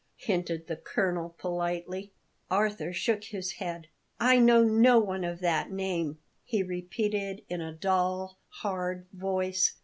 hinted 0.17 0.65
the 0.65 0.75
colonel 0.77 1.35
politely. 1.37 2.11
Arthur 2.49 2.91
shook 2.91 3.25
his 3.25 3.51
head. 3.57 3.85
"I 4.19 4.39
know 4.39 4.63
no 4.63 4.97
one 4.97 5.23
of 5.23 5.41
that 5.41 5.69
name," 5.69 6.17
he 6.43 6.63
repeated 6.63 7.43
in 7.49 7.61
a 7.61 7.71
dull, 7.71 8.39
hard 8.49 9.05
voice. 9.13 9.75